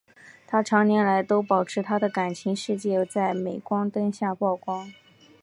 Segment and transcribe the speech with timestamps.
[0.47, 4.91] 她长年来都保持她的感情世界不在镁光灯下曝光。